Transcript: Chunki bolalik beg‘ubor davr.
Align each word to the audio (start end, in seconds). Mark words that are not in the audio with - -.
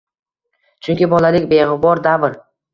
Chunki 0.87 1.09
bolalik 1.13 1.47
beg‘ubor 1.53 2.05
davr. 2.11 2.39